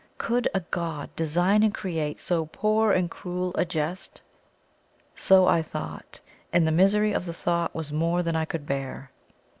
Could 0.17 0.49
a 0.55 0.61
God 0.61 1.15
design 1.15 1.61
and 1.61 1.71
create 1.71 2.19
so 2.19 2.47
poor 2.47 2.91
and 2.91 3.07
cruel 3.11 3.51
a 3.53 3.63
jest? 3.65 4.19
So 5.15 5.45
I 5.45 5.61
thought 5.61 6.19
and 6.51 6.65
the 6.65 6.71
misery 6.71 7.13
of 7.13 7.23
the 7.25 7.35
thought 7.35 7.75
was 7.75 7.93
more 7.93 8.23
than 8.23 8.35
I 8.35 8.45
could 8.45 8.65
bear. 8.65 9.11